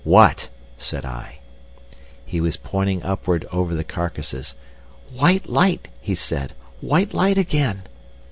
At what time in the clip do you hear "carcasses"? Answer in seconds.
3.83-4.55